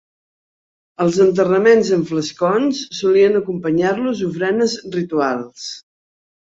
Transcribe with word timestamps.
Als 1.05 1.19
enterraments 1.25 1.91
en 1.99 2.07
flascons 2.13 2.81
solien 3.01 3.39
acompanyar-los 3.43 4.25
ofrenes 4.33 4.77
rituals. 4.99 5.71